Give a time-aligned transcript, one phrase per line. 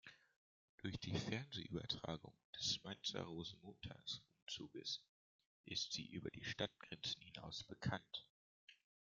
[0.79, 5.03] Durch die Fernsehübertragung des Mainzer Rosenmontagszuges
[5.65, 8.27] ist sie über die Stadtgrenzen hinaus bekannt.